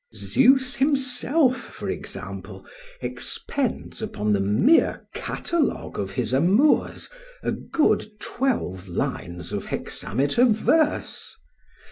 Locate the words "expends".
3.01-4.01